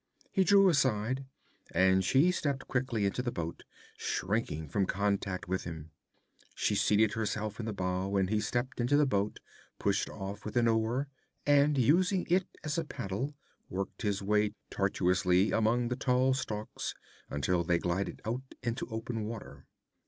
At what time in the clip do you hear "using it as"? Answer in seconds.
11.77-12.79